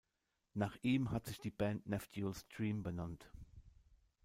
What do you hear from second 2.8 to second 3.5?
benannt.